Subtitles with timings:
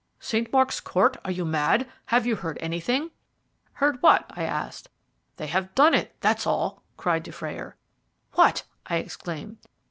[0.19, 0.51] "St.
[0.51, 1.15] Mark's Court.
[1.23, 1.87] Are you mad?
[2.05, 3.11] Have you heard anything?"
[3.73, 4.89] "Heard what?" I asked.
[5.37, 7.77] "They have done it, that's all," cried Dufrayer.
[8.31, 9.59] "What?" I exclaimed.